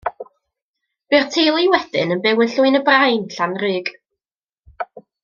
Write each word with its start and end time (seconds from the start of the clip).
Bu'r 1.13 1.27
teulu 1.35 1.67
wedyn 1.75 2.13
yn 2.15 2.23
byw 2.23 2.41
yn 2.45 2.51
Llwyn-y-Brain, 2.53 3.29
Llanrug. 3.37 3.93